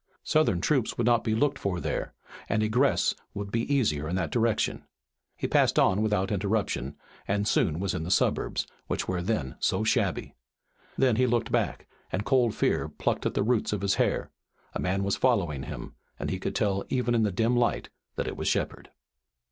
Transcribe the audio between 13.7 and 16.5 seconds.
of his hair. A man was following him, and he